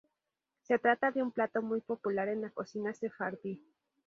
Se 0.63 0.79
trata 0.79 1.11
de 1.11 1.21
un 1.21 1.31
plato 1.31 1.61
muy 1.61 1.79
popular 1.79 2.27
en 2.27 2.41
la 2.41 2.49
cocina 2.49 2.91
sefardí. 2.91 3.63